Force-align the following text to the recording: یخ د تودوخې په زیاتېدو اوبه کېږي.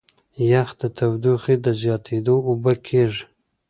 یخ 0.51 0.69
د 0.79 0.83
تودوخې 0.97 1.55
په 1.63 1.71
زیاتېدو 1.81 2.35
اوبه 2.49 2.73
کېږي. 2.87 3.23